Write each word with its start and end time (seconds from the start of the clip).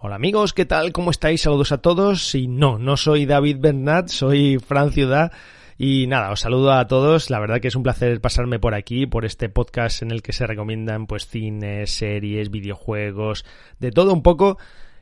Hola 0.00 0.14
amigos, 0.14 0.54
¿qué 0.54 0.64
tal? 0.64 0.92
¿Cómo 0.92 1.10
estáis? 1.10 1.40
Saludos 1.40 1.72
a 1.72 1.78
todos. 1.78 2.32
Y 2.36 2.46
no, 2.46 2.78
no 2.78 2.96
soy 2.96 3.26
David 3.26 3.56
Bernat, 3.58 4.06
soy 4.06 4.58
Fran 4.60 4.92
Ciudad. 4.92 5.32
Y 5.76 6.06
nada, 6.06 6.30
os 6.30 6.38
saludo 6.38 6.72
a 6.72 6.86
todos. 6.86 7.30
La 7.30 7.40
verdad 7.40 7.58
que 7.58 7.66
es 7.66 7.74
un 7.74 7.82
placer 7.82 8.20
pasarme 8.20 8.60
por 8.60 8.76
aquí, 8.76 9.06
por 9.06 9.24
este 9.24 9.48
podcast 9.48 10.02
en 10.02 10.12
el 10.12 10.22
que 10.22 10.32
se 10.32 10.46
recomiendan 10.46 11.08
pues 11.08 11.26
cines, 11.26 11.90
series, 11.90 12.52
videojuegos, 12.52 13.44
de 13.80 13.90
todo 13.90 14.12
un 14.12 14.22
poco. 14.22 14.56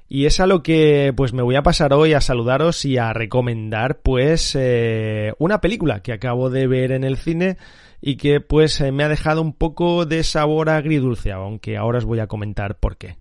Y 0.09 0.24
es 0.24 0.41
a 0.41 0.46
lo 0.46 0.62
que 0.62 1.13
pues 1.15 1.35
me 1.35 1.43
voy 1.43 1.57
a 1.57 1.63
pasar 1.63 1.93
hoy 1.93 2.15
a 2.15 2.23
saludaros 2.23 2.87
y 2.87 2.97
a 2.97 3.13
recomendar 3.13 3.99
pues 4.01 4.57
eh, 4.59 5.35
una 5.39 5.61
película 5.61 6.01
que 6.01 6.15
acabo 6.15 6.49
de 6.49 6.69
ver 6.69 6.93
en 6.93 7.05
el 7.05 7.19
cine 7.19 7.59
y 8.01 8.17
que 8.17 8.41
pues 8.41 8.81
eh, 8.81 8.93
me 8.93 9.05
ha 9.05 9.11
dejado 9.11 9.43
un 9.43 9.53
poco 9.53 10.07
de 10.07 10.25
sabor 10.25 10.71
agridulce, 10.71 11.33
aunque 11.33 11.77
ahora 11.77 11.99
os 11.99 12.07
voy 12.07 12.21
a 12.21 12.29
comentar 12.29 12.79
por 12.79 12.97
qué. 12.97 13.19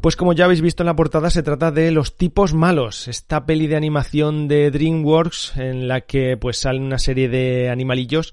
Pues 0.00 0.16
como 0.16 0.32
ya 0.32 0.46
habéis 0.46 0.62
visto 0.62 0.82
en 0.82 0.86
la 0.86 0.96
portada, 0.96 1.28
se 1.28 1.42
trata 1.42 1.70
de 1.70 1.90
Los 1.90 2.16
tipos 2.16 2.54
malos, 2.54 3.08
esta 3.08 3.44
peli 3.44 3.66
de 3.66 3.76
animación 3.76 4.48
de 4.48 4.70
DreamWorks 4.70 5.58
en 5.58 5.86
la 5.86 6.00
que 6.00 6.38
pues 6.38 6.56
sale 6.56 6.80
una 6.80 6.98
serie 6.98 7.28
de 7.28 7.68
animalillos 7.68 8.32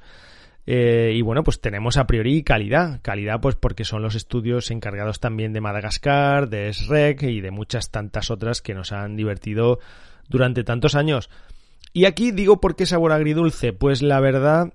eh, 0.67 1.11
y 1.13 1.21
bueno, 1.21 1.43
pues 1.43 1.61
tenemos 1.61 1.97
a 1.97 2.07
priori 2.07 2.43
calidad. 2.43 2.99
Calidad 3.01 3.39
pues 3.39 3.55
porque 3.55 3.85
son 3.85 4.01
los 4.01 4.15
estudios 4.15 4.71
encargados 4.71 5.19
también 5.19 5.53
de 5.53 5.61
Madagascar, 5.61 6.49
de 6.49 6.71
Shrek 6.71 7.23
y 7.23 7.41
de 7.41 7.51
muchas 7.51 7.91
tantas 7.91 8.31
otras 8.31 8.61
que 8.61 8.73
nos 8.73 8.91
han 8.91 9.15
divertido 9.15 9.79
durante 10.27 10.63
tantos 10.63 10.95
años. 10.95 11.29
Y 11.93 12.05
aquí 12.05 12.31
digo 12.31 12.59
por 12.59 12.75
qué 12.75 12.85
sabor 12.85 13.11
agridulce. 13.11 13.73
Pues 13.73 14.01
la 14.01 14.19
verdad, 14.19 14.73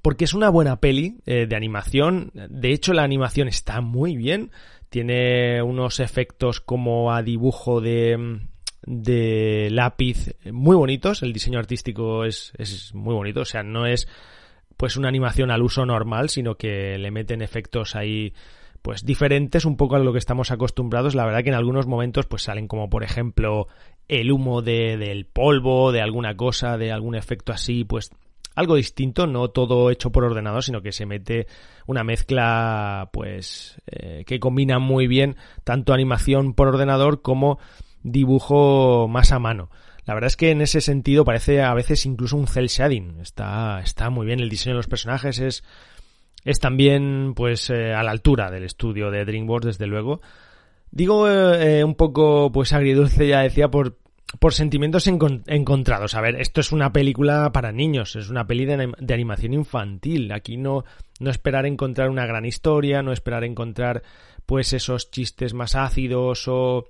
porque 0.00 0.24
es 0.24 0.34
una 0.34 0.48
buena 0.48 0.80
peli 0.80 1.18
eh, 1.26 1.46
de 1.46 1.56
animación. 1.56 2.30
De 2.48 2.72
hecho, 2.72 2.94
la 2.94 3.04
animación 3.04 3.48
está 3.48 3.80
muy 3.82 4.16
bien. 4.16 4.50
Tiene 4.88 5.62
unos 5.62 6.00
efectos 6.00 6.60
como 6.60 7.12
a 7.12 7.22
dibujo 7.22 7.80
de, 7.80 8.40
de 8.86 9.68
lápiz 9.70 10.34
muy 10.50 10.74
bonitos. 10.74 11.22
El 11.22 11.34
diseño 11.34 11.58
artístico 11.58 12.24
es, 12.24 12.52
es 12.56 12.94
muy 12.94 13.14
bonito. 13.14 13.42
O 13.42 13.46
sea, 13.46 13.62
no 13.62 13.86
es 13.86 14.08
pues 14.82 14.96
una 14.96 15.06
animación 15.06 15.52
al 15.52 15.62
uso 15.62 15.86
normal, 15.86 16.28
sino 16.28 16.56
que 16.56 16.98
le 16.98 17.12
meten 17.12 17.40
efectos 17.40 17.94
ahí 17.94 18.34
pues 18.82 19.04
diferentes 19.04 19.64
un 19.64 19.76
poco 19.76 19.94
a 19.94 20.00
lo 20.00 20.12
que 20.12 20.18
estamos 20.18 20.50
acostumbrados. 20.50 21.14
La 21.14 21.24
verdad 21.24 21.44
que 21.44 21.50
en 21.50 21.54
algunos 21.54 21.86
momentos 21.86 22.26
pues 22.26 22.42
salen 22.42 22.66
como 22.66 22.90
por 22.90 23.04
ejemplo 23.04 23.68
el 24.08 24.32
humo 24.32 24.60
de, 24.60 24.96
del 24.96 25.24
polvo, 25.24 25.92
de 25.92 26.00
alguna 26.00 26.36
cosa, 26.36 26.78
de 26.78 26.90
algún 26.90 27.14
efecto 27.14 27.52
así, 27.52 27.84
pues 27.84 28.10
algo 28.56 28.74
distinto, 28.74 29.28
no 29.28 29.50
todo 29.50 29.88
hecho 29.88 30.10
por 30.10 30.24
ordenador, 30.24 30.64
sino 30.64 30.82
que 30.82 30.90
se 30.90 31.06
mete 31.06 31.46
una 31.86 32.02
mezcla, 32.02 33.08
pues, 33.12 33.80
eh, 33.86 34.24
que 34.26 34.40
combina 34.40 34.80
muy 34.80 35.06
bien 35.06 35.36
tanto 35.62 35.94
animación 35.94 36.54
por 36.54 36.66
ordenador 36.66 37.22
como 37.22 37.60
dibujo 38.02 39.06
más 39.06 39.30
a 39.30 39.38
mano. 39.38 39.70
La 40.04 40.14
verdad 40.14 40.28
es 40.28 40.36
que 40.36 40.50
en 40.50 40.60
ese 40.60 40.80
sentido 40.80 41.24
parece 41.24 41.62
a 41.62 41.74
veces 41.74 42.06
incluso 42.06 42.36
un 42.36 42.48
cel 42.48 42.68
shading. 42.68 43.20
Está, 43.20 43.80
está 43.80 44.10
muy 44.10 44.26
bien. 44.26 44.40
El 44.40 44.48
diseño 44.48 44.74
de 44.74 44.78
los 44.78 44.88
personajes 44.88 45.38
es, 45.38 45.62
es 46.44 46.58
también, 46.58 47.34
pues, 47.34 47.70
eh, 47.70 47.92
a 47.94 48.02
la 48.02 48.10
altura 48.10 48.50
del 48.50 48.64
estudio 48.64 49.10
de 49.10 49.24
DreamWorks, 49.24 49.66
desde 49.66 49.86
luego. 49.86 50.20
Digo 50.90 51.28
eh, 51.28 51.84
un 51.84 51.94
poco, 51.94 52.50
pues, 52.50 52.72
agridulce, 52.72 53.28
ya 53.28 53.40
decía, 53.42 53.70
por, 53.70 53.98
por 54.40 54.52
sentimientos 54.54 55.06
encontrados. 55.06 56.14
A 56.14 56.20
ver, 56.20 56.40
esto 56.40 56.60
es 56.60 56.72
una 56.72 56.92
película 56.92 57.52
para 57.52 57.70
niños, 57.70 58.16
es 58.16 58.28
una 58.28 58.46
peli 58.46 58.64
de, 58.64 58.92
de, 58.98 59.14
animación 59.14 59.54
infantil. 59.54 60.32
Aquí 60.32 60.56
no, 60.56 60.84
no 61.20 61.30
esperar 61.30 61.64
encontrar 61.66 62.10
una 62.10 62.26
gran 62.26 62.44
historia, 62.44 63.02
no 63.02 63.12
esperar 63.12 63.44
encontrar 63.44 64.02
pues 64.46 64.72
esos 64.72 65.10
chistes 65.10 65.54
más 65.54 65.76
ácidos 65.76 66.48
o 66.48 66.88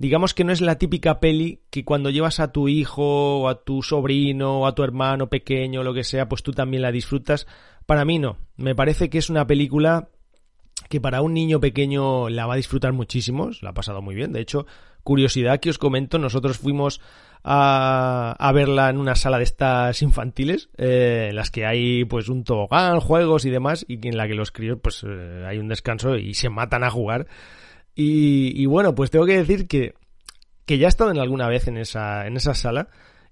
digamos 0.00 0.32
que 0.32 0.44
no 0.44 0.52
es 0.52 0.62
la 0.62 0.78
típica 0.78 1.20
peli 1.20 1.60
que 1.68 1.84
cuando 1.84 2.08
llevas 2.08 2.40
a 2.40 2.52
tu 2.52 2.68
hijo 2.68 3.42
o 3.42 3.48
a 3.50 3.64
tu 3.64 3.82
sobrino 3.82 4.60
o 4.60 4.66
a 4.66 4.74
tu 4.74 4.82
hermano 4.82 5.28
pequeño 5.28 5.82
lo 5.82 5.92
que 5.92 6.04
sea, 6.04 6.26
pues 6.26 6.42
tú 6.42 6.52
también 6.52 6.82
la 6.82 6.90
disfrutas. 6.90 7.46
Para 7.84 8.06
mí 8.06 8.18
no, 8.18 8.38
me 8.56 8.74
parece 8.74 9.10
que 9.10 9.18
es 9.18 9.28
una 9.28 9.46
película 9.46 10.08
que 10.88 11.02
para 11.02 11.20
un 11.20 11.34
niño 11.34 11.60
pequeño 11.60 12.30
la 12.30 12.46
va 12.46 12.54
a 12.54 12.56
disfrutar 12.56 12.94
muchísimo, 12.94 13.50
la 13.60 13.70
ha 13.70 13.74
pasado 13.74 14.00
muy 14.00 14.14
bien. 14.14 14.32
De 14.32 14.40
hecho, 14.40 14.64
curiosidad 15.04 15.60
que 15.60 15.68
os 15.68 15.76
comento, 15.76 16.18
nosotros 16.18 16.56
fuimos 16.56 17.02
a, 17.44 18.34
a 18.38 18.52
verla 18.52 18.88
en 18.88 18.96
una 18.96 19.16
sala 19.16 19.36
de 19.36 19.44
estas 19.44 20.00
infantiles, 20.00 20.70
eh, 20.78 21.26
en 21.28 21.36
las 21.36 21.50
que 21.50 21.66
hay 21.66 22.06
pues 22.06 22.30
un 22.30 22.44
tobogán, 22.44 23.00
juegos 23.00 23.44
y 23.44 23.50
demás, 23.50 23.84
y 23.86 24.08
en 24.08 24.16
la 24.16 24.26
que 24.26 24.34
los 24.34 24.50
críos 24.50 24.78
pues 24.82 25.04
eh, 25.06 25.44
hay 25.46 25.58
un 25.58 25.68
descanso 25.68 26.16
y 26.16 26.32
se 26.32 26.48
matan 26.48 26.84
a 26.84 26.90
jugar. 26.90 27.26
Y, 27.94 28.64
bueno, 28.66 28.94
pues 28.94 29.10
tengo 29.10 29.26
que 29.26 29.36
decir 29.36 29.66
que, 29.66 29.94
que 30.64 30.78
ya 30.78 30.86
he 30.86 30.88
estado 30.88 31.10
en 31.10 31.18
alguna 31.18 31.48
vez 31.48 31.68
en 31.68 31.76
esa, 31.76 32.26
en 32.26 32.36
esa 32.36 32.54
sala 32.54 32.88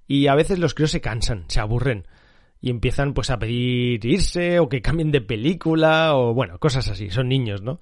y 0.07 0.27
a 0.27 0.35
veces 0.35 0.59
los 0.59 0.75
críos 0.75 0.91
se 0.91 1.01
cansan, 1.01 1.45
se 1.49 1.61
aburren 1.61 2.07
y 2.61 2.71
empiezan 2.71 3.15
pues 3.15 3.31
a 3.31 3.39
pedir 3.39 4.05
irse 4.05 4.59
o 4.59 4.69
que 4.69 4.83
cambien 4.83 5.13
de 5.13 5.21
película 5.21 6.17
o 6.17 6.35
bueno, 6.35 6.59
cosas 6.59 6.89
así, 6.89 7.11
son 7.11 7.29
niños, 7.29 7.63
¿no? 7.63 7.81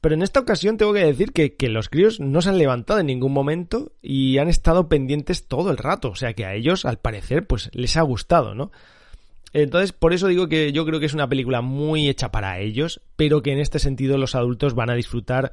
Pero 0.00 0.14
en 0.14 0.22
esta 0.22 0.40
ocasión 0.40 0.78
tengo 0.78 0.94
que 0.94 1.04
decir 1.04 1.32
que, 1.32 1.56
que, 1.56 1.68
los 1.68 1.90
críos 1.90 2.20
no 2.20 2.40
se 2.40 2.48
han 2.48 2.56
levantado 2.56 3.00
en 3.00 3.06
ningún 3.06 3.32
momento 3.32 3.92
y 4.00 4.38
han 4.38 4.48
estado 4.48 4.88
pendientes 4.88 5.46
todo 5.46 5.70
el 5.70 5.76
rato. 5.76 6.08
O 6.08 6.14
sea 6.14 6.32
que 6.32 6.46
a 6.46 6.54
ellos, 6.54 6.86
al 6.86 6.98
parecer, 6.98 7.46
pues 7.46 7.68
les 7.74 7.98
ha 7.98 8.02
gustado, 8.02 8.54
¿no? 8.54 8.72
Entonces, 9.52 9.92
por 9.92 10.14
eso 10.14 10.28
digo 10.28 10.48
que 10.48 10.72
yo 10.72 10.86
creo 10.86 11.00
que 11.00 11.06
es 11.06 11.14
una 11.14 11.28
película 11.28 11.60
muy 11.60 12.08
hecha 12.08 12.30
para 12.30 12.60
ellos, 12.60 13.02
pero 13.16 13.42
que 13.42 13.52
en 13.52 13.58
este 13.58 13.78
sentido 13.78 14.16
los 14.16 14.34
adultos 14.34 14.74
van 14.74 14.90
a 14.90 14.94
disfrutar 14.94 15.52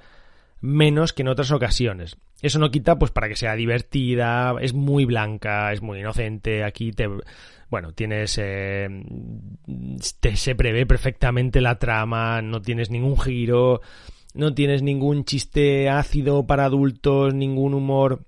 menos 0.62 1.14
que 1.14 1.22
en 1.22 1.30
otras 1.30 1.52
ocasiones. 1.52 2.18
Eso 2.42 2.60
no 2.60 2.72
quita, 2.72 3.00
pues, 3.00 3.12
para 3.12 3.28
que 3.28 3.36
sea 3.36 3.56
divertida, 3.56 4.56
es 4.62 4.74
muy 4.74 5.06
blanca, 5.06 5.72
es 5.72 5.82
muy 5.82 6.00
inocente. 6.00 6.64
Aquí 6.64 6.92
te, 6.92 7.10
bueno, 7.70 7.94
tienes, 7.94 8.38
eh, 8.42 8.88
te, 10.20 10.36
se 10.36 10.56
prevé 10.56 10.86
perfectamente 10.86 11.62
la 11.62 11.80
trama, 11.80 12.42
no 12.42 12.62
tienes 12.62 12.90
ningún 12.90 13.20
giro 13.20 13.82
no 14.38 14.54
tienes 14.54 14.84
ningún 14.84 15.26
chiste 15.26 15.90
ácido 15.90 16.46
para 16.46 16.66
adultos, 16.66 17.34
ningún 17.34 17.74
humor 17.74 18.26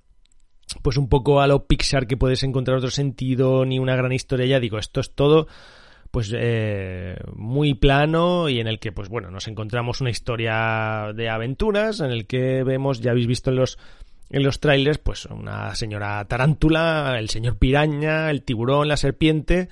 pues 0.82 0.98
un 0.98 1.10
poco 1.10 1.42
a 1.42 1.48
lo 1.48 1.66
Pixar 1.66 2.08
que 2.08 2.18
puedes 2.18 2.44
encontrar 2.44 2.78
otro 2.78 2.92
sentido, 2.92 3.66
ni 3.66 3.80
una 3.80 3.96
gran 3.96 4.12
historia, 4.12 4.46
ya 4.46 4.60
digo, 4.60 4.78
esto 4.78 5.00
es 5.00 5.14
todo 5.16 5.48
pues 6.12 6.32
eh, 6.36 7.18
muy 7.36 7.74
plano 7.76 8.50
y 8.50 8.60
en 8.60 8.68
el 8.68 8.80
que 8.80 8.92
pues 8.92 9.10
bueno 9.10 9.30
nos 9.30 9.48
encontramos 9.48 10.02
una 10.02 10.10
historia 10.10 11.12
de 11.14 11.30
aventuras 11.30 12.00
en 12.00 12.12
el 12.12 12.26
que 12.26 12.64
vemos 12.64 13.02
ya 13.02 13.12
habéis 13.12 13.28
visto 13.28 13.52
en 13.52 13.58
los 13.58 13.78
en 14.30 14.44
los 14.44 14.60
trailers 14.60 14.98
pues 14.98 15.26
una 15.26 15.76
señora 15.76 16.24
tarántula 16.26 17.16
el 17.20 17.30
señor 17.30 17.58
piraña 17.58 18.30
el 18.32 18.44
tiburón 18.44 18.88
la 18.88 18.98
serpiente 18.98 19.70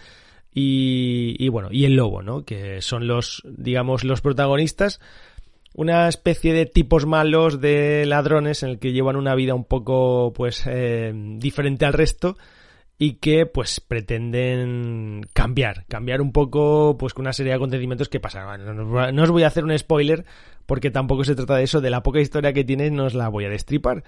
y, 0.54 1.36
y 1.40 1.50
bueno 1.50 1.70
y 1.72 1.86
el 1.86 1.96
lobo 1.96 2.22
no 2.22 2.44
que 2.44 2.82
son 2.82 3.08
los 3.08 3.44
digamos 3.46 4.04
los 4.04 4.22
protagonistas. 4.22 5.00
Una 5.74 6.08
especie 6.08 6.54
de 6.54 6.66
tipos 6.66 7.06
malos 7.06 7.62
de 7.62 8.08
ladrones 8.08 8.64
en 8.64 8.70
el 8.70 8.80
que 8.80 8.94
llevan 8.94 9.16
una 9.16 9.36
vida 9.36 9.54
un 9.54 9.64
poco 9.64 10.34
pues 10.36 10.64
eh, 10.66 11.14
diferente 11.14 11.86
al 11.86 11.94
resto 11.94 12.36
y 13.00 13.14
que 13.14 13.46
pues 13.46 13.80
pretenden 13.80 15.28
cambiar, 15.34 15.86
cambiar 15.88 16.22
un 16.22 16.32
poco 16.32 16.98
pues 16.98 17.14
con 17.14 17.24
una 17.24 17.34
serie 17.34 17.52
de 17.52 17.58
acontecimientos 17.58 18.10
que 18.10 18.20
pasan. 18.20 18.66
no, 18.66 19.12
no, 19.12 19.24
os 19.24 19.32
voy 19.32 19.44
a 19.44 19.48
hacer 19.48 19.64
un 19.64 19.78
spoiler 19.78 20.26
porque 20.66 20.90
tampoco 20.90 21.24
se 21.24 21.36
trata 21.36 21.56
de 21.56 21.64
eso, 21.64 21.80
de 21.80 21.90
la 21.90 22.02
poca 22.02 22.20
historia 22.20 22.54
que 22.54 22.64
tiene 22.64 22.90
no 22.90 23.06
os 23.06 23.14
la 23.14 23.30
voy 23.30 23.46
a 23.46 23.50
destripar. 23.50 24.04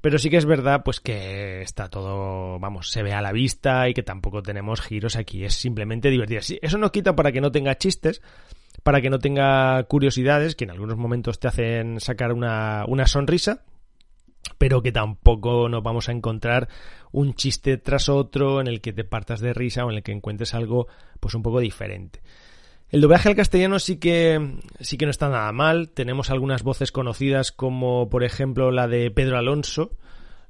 Pero 0.00 0.18
sí 0.18 0.30
que 0.30 0.36
es 0.36 0.44
verdad 0.44 0.82
pues 0.84 1.00
que 1.00 1.62
está 1.62 1.88
todo, 1.88 2.58
vamos, 2.60 2.90
se 2.90 3.02
ve 3.02 3.12
a 3.12 3.22
la 3.22 3.32
vista 3.32 3.88
y 3.88 3.94
que 3.94 4.04
tampoco 4.04 4.42
tenemos 4.42 4.80
giros 4.80 5.16
aquí, 5.16 5.44
es 5.44 5.54
simplemente 5.54 6.10
divertido. 6.10 6.40
Eso 6.62 6.78
no 6.78 6.92
quita 6.92 7.16
para 7.16 7.32
que 7.32 7.40
no 7.40 7.50
tenga 7.50 7.76
chistes, 7.76 8.22
para 8.84 9.00
que 9.00 9.10
no 9.10 9.18
tenga 9.18 9.82
curiosidades, 9.84 10.54
que 10.54 10.64
en 10.64 10.70
algunos 10.70 10.96
momentos 10.96 11.40
te 11.40 11.48
hacen 11.48 11.98
sacar 11.98 12.32
una, 12.32 12.84
una 12.86 13.06
sonrisa, 13.06 13.64
pero 14.58 14.82
que 14.82 14.92
tampoco 14.92 15.68
nos 15.68 15.82
vamos 15.82 16.08
a 16.08 16.12
encontrar 16.12 16.68
un 17.12 17.34
chiste 17.34 17.78
tras 17.78 18.08
otro 18.08 18.60
en 18.60 18.66
el 18.66 18.80
que 18.80 18.92
te 18.92 19.04
partas 19.04 19.40
de 19.40 19.54
risa 19.54 19.86
o 19.86 19.90
en 19.90 19.96
el 19.96 20.02
que 20.02 20.12
encuentres 20.12 20.54
algo 20.54 20.88
pues 21.20 21.34
un 21.34 21.42
poco 21.42 21.60
diferente. 21.60 22.20
El 22.90 23.02
doblaje 23.02 23.28
al 23.28 23.36
castellano 23.36 23.78
sí 23.78 23.98
que 23.98 24.56
sí 24.80 24.96
que 24.96 25.04
no 25.04 25.10
está 25.10 25.28
nada 25.28 25.52
mal. 25.52 25.90
Tenemos 25.90 26.30
algunas 26.30 26.62
voces 26.62 26.90
conocidas 26.90 27.52
como 27.52 28.08
por 28.08 28.24
ejemplo 28.24 28.70
la 28.70 28.88
de 28.88 29.10
Pedro 29.10 29.38
Alonso. 29.38 29.96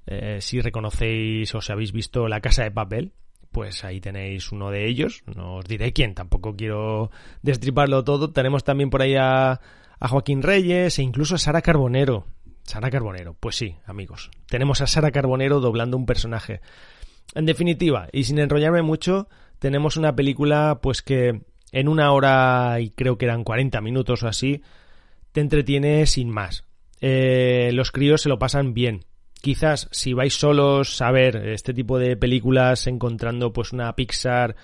Eh, 0.07 0.39
si 0.41 0.61
reconocéis 0.61 1.55
o 1.55 1.61
si 1.61 1.73
habéis 1.73 1.93
visto 1.93 2.29
La 2.29 2.41
Casa 2.41 2.63
de 2.63 2.71
Papel, 2.71 3.13
pues 3.51 3.85
ahí 3.85 4.01
tenéis 4.01 4.53
uno 4.53 4.71
de 4.71 4.87
ellos. 4.87 5.23
No 5.27 5.57
os 5.57 5.65
diré 5.67 5.93
quién, 5.93 6.15
tampoco 6.15 6.57
quiero 6.57 7.11
destriparlo 7.43 8.05
todo. 8.05 8.31
Tenemos 8.31 8.63
también 8.63 8.89
por 8.89 9.03
ahí 9.03 9.17
a, 9.17 9.61
a 9.99 10.09
Joaquín 10.09 10.43
Reyes 10.43 10.99
e 10.99 11.03
incluso 11.03 11.35
a 11.35 11.39
Sara 11.39 11.61
Carbonero. 11.61 12.27
Sara 12.69 12.91
Carbonero. 12.91 13.35
Pues 13.41 13.57
sí, 13.57 13.77
amigos. 13.87 14.31
Tenemos 14.47 14.83
a 14.83 14.87
Sara 14.87 15.11
Carbonero 15.11 15.61
doblando 15.61 15.97
un 15.97 16.05
personaje. 16.05 16.61
En 17.35 17.47
definitiva, 17.47 18.09
y 18.13 18.25
sin 18.25 18.39
enrollarme 18.39 18.83
mucho, 18.83 19.29
tenemos 19.59 19.97
una 19.97 20.15
película 20.15 20.79
pues 20.83 21.03
que 21.03 21.43
en 21.73 21.89
una 21.89 22.13
hora 22.13 22.79
y 22.81 22.91
creo 22.91 23.17
que 23.17 23.25
eran 23.25 23.45
40 23.45 23.81
minutos 23.81 24.23
o 24.23 24.29
así, 24.29 24.63
te 25.33 25.41
entretiene 25.41 26.07
sin 26.07 26.29
más. 26.29 26.65
Eh, 27.01 27.71
los 27.73 27.91
críos 27.91 28.23
se 28.23 28.29
lo 28.29 28.39
pasan 28.39 28.75
bien. 28.75 29.05
Quizás 29.41 29.89
si 29.91 30.13
vais 30.13 30.35
solos 30.35 31.01
a 31.01 31.11
ver 31.11 31.37
este 31.37 31.73
tipo 31.73 31.99
de 31.99 32.17
películas 32.17 32.87
encontrando 32.87 33.53
pues 33.53 33.73
una 33.73 33.95
Pixar 33.95 34.57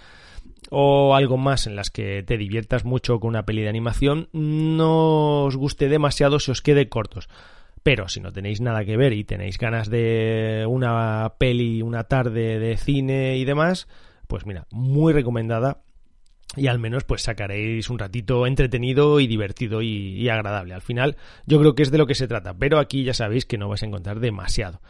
o 0.71 1.15
algo 1.15 1.37
más 1.37 1.67
en 1.67 1.77
las 1.77 1.91
que 1.91 2.23
te 2.23 2.37
diviertas 2.37 2.85
mucho 2.85 3.19
con 3.21 3.29
una 3.29 3.47
peli 3.47 3.63
de 3.63 3.69
animación, 3.69 4.29
no 4.33 5.45
os 5.45 5.57
guste 5.57 5.89
demasiado 5.89 6.39
si 6.39 6.51
os 6.51 6.61
quede 6.61 6.89
cortos. 6.89 7.29
Pero 7.85 8.09
si 8.09 8.21
no 8.21 8.33
tenéis 8.33 8.63
nada 8.63 8.85
que 8.87 8.97
ver 8.97 9.13
y 9.13 9.25
tenéis 9.25 9.59
ganas 9.59 9.91
de 9.91 10.65
una 10.67 11.35
peli, 11.39 11.83
una 11.83 12.05
tarde 12.05 12.59
de 12.59 12.79
cine 12.79 13.37
y 13.37 13.45
demás, 13.45 13.87
pues 14.27 14.47
mira, 14.47 14.67
muy 14.71 15.13
recomendada 15.13 15.83
y 16.57 16.69
al 16.69 16.79
menos 16.79 17.05
pues 17.05 17.23
sacaréis 17.23 17.91
un 17.91 17.99
ratito 17.99 18.47
entretenido 18.47 19.21
y 19.21 19.27
divertido 19.27 19.83
y, 19.83 20.27
agradable. 20.31 20.73
Al 20.73 20.81
final 20.81 21.17
yo 21.45 21.59
creo 21.61 21.75
que 21.75 21.83
es 21.83 21.91
de 21.91 21.99
lo 21.99 22.07
que 22.07 22.15
se 22.15 22.27
trata, 22.27 22.55
pero 22.55 22.79
aquí 22.79 23.05
ya 23.05 23.13
sabéis 23.13 23.45
que 23.45 23.59
no 23.59 23.69
vais 23.69 23.83
a 23.83 23.87
encontrar 23.87 24.19
demasiado. 24.19 24.81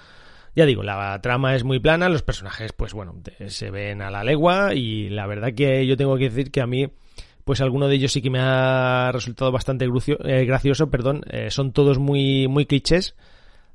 Ya 0.55 0.65
digo, 0.65 0.85
la 0.85 1.21
trama 1.21 1.57
es 1.57 1.65
muy 1.65 1.81
plana, 1.81 2.09
los 2.09 2.23
personajes 2.23 2.73
pues 2.73 2.93
bueno, 2.95 3.21
se 3.49 3.71
ven 3.73 4.03
a 4.03 4.11
la 4.13 4.23
legua 4.23 4.73
y 4.75 5.09
la 5.09 5.27
verdad 5.27 5.53
que 5.53 5.85
yo 5.85 5.97
tengo 5.97 6.17
que 6.17 6.31
decir 6.31 6.53
que 6.53 6.61
a 6.61 6.69
mí 6.69 6.93
pues 7.45 7.61
alguno 7.61 7.89
de 7.89 7.97
ellos 7.97 8.13
sí 8.13 8.23
que 8.23 8.31
me 8.31 8.41
ha 8.41 9.11
resultado 9.13 9.53
bastante 9.53 9.87
eh, 9.87 10.45
gracioso, 10.45 10.91
perdón, 10.91 11.23
eh, 11.31 11.51
son 11.51 11.73
todos 11.73 11.99
muy, 11.99 12.49
muy 12.49 12.67
clichés. 12.67 13.15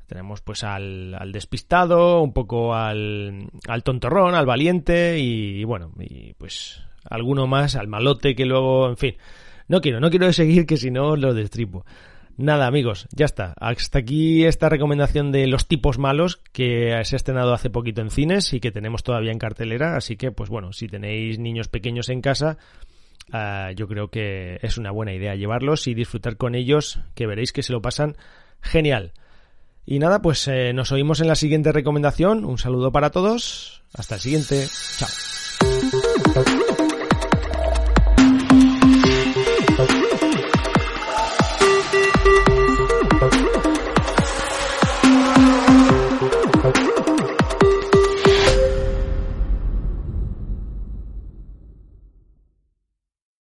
Tenemos 0.08 0.42
pues 0.42 0.64
al, 0.64 1.14
al 1.14 1.32
despistado, 1.32 2.22
un 2.22 2.34
poco 2.34 2.74
al, 2.74 3.48
al 3.68 3.84
tontorrón, 3.84 4.34
al 4.34 4.48
valiente 4.48 5.20
y, 5.20 5.64
bueno, 5.66 5.92
y 6.00 6.34
pues 6.34 6.82
alguno 7.04 7.46
más, 7.46 7.76
al 7.76 7.88
malote 7.88 8.36
que 8.36 8.46
luego, 8.46 8.90
en 8.90 8.98
fin. 8.98 9.16
No 9.68 9.82
quiero, 9.82 10.00
no 10.00 10.10
quiero 10.10 10.34
seguir 10.34 10.66
que 10.66 10.78
si 10.78 10.90
no 10.90 11.16
lo 11.16 11.36
destripo. 11.36 11.86
Nada, 12.38 12.66
amigos, 12.66 13.08
ya 13.12 13.26
está. 13.26 13.54
Hasta 13.60 14.00
aquí 14.00 14.46
esta 14.46 14.68
recomendación 14.68 15.32
de 15.32 15.46
los 15.46 15.68
tipos 15.68 16.00
malos 16.00 16.38
que 16.54 17.00
se 17.04 17.16
ha 17.16 17.18
estrenado 17.18 17.54
hace 17.54 17.70
poquito 17.70 18.02
en 18.02 18.10
cines 18.10 18.52
y 18.54 18.62
que 18.62 18.72
tenemos 18.72 19.04
todavía 19.04 19.32
en 19.32 19.40
cartelera. 19.40 19.96
Así 19.96 20.16
que, 20.16 20.32
pues 20.32 20.50
bueno, 20.50 20.74
si 20.74 20.88
tenéis 20.88 21.38
niños 21.38 21.68
pequeños 21.68 22.10
en 22.10 22.22
casa, 22.22 22.58
Ah, 23.32 23.72
yo 23.76 23.88
creo 23.88 24.10
que 24.10 24.60
es 24.62 24.78
una 24.78 24.92
buena 24.92 25.14
idea 25.14 25.36
llevarlos 25.36 25.88
y 25.88 25.94
disfrutar 25.94 26.38
con 26.38 26.56
ellos, 26.56 27.00
que 27.16 27.28
veréis 27.28 27.52
que 27.52 27.64
se 27.64 27.74
lo 27.74 27.82
pasan 27.82 28.16
genial. 28.62 29.14
Y 29.86 30.00
nada, 30.00 30.22
pues 30.22 30.48
eh, 30.48 30.72
nos 30.74 30.92
oímos 30.92 31.20
en 31.22 31.28
la 31.28 31.36
siguiente 31.36 31.72
recomendación. 31.72 32.46
Un 32.46 32.58
saludo 32.58 32.92
para 32.92 33.10
todos. 33.10 33.82
Hasta 33.94 34.16
el 34.16 34.22
siguiente. 34.22 34.68
Chao. 34.98 36.59